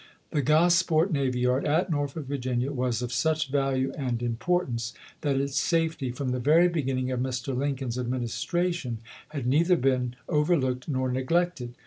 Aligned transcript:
The 0.31 0.41
Gosport 0.41 1.11
navy 1.13 1.41
yard, 1.41 1.63
at 1.63 1.91
Norfolk, 1.91 2.25
Virginia, 2.25 2.71
was 2.71 3.03
of 3.03 3.13
such 3.13 3.51
value 3.51 3.91
and 3.95 4.23
importance 4.23 4.95
that 5.21 5.35
its 5.35 5.59
safety, 5.59 6.09
from 6.09 6.29
the 6.29 6.39
very 6.39 6.67
beginning 6.67 7.11
of 7.11 7.19
Mr. 7.19 7.55
Lincoln's 7.55 7.97
Adminis 7.99 8.33
tration, 8.43 8.97
had 9.29 9.45
neither 9.45 9.75
been 9.75 10.15
overlooked 10.27 10.89
nor 10.89 11.11
neglected. 11.11 11.75